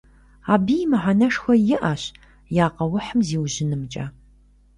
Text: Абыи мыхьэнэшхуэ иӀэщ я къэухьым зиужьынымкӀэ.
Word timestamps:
Абыи 0.53 0.89
мыхьэнэшхуэ 0.91 1.55
иӀэщ 1.75 2.03
я 2.63 2.67
къэухьым 2.75 3.19
зиужьынымкӀэ. 3.27 4.05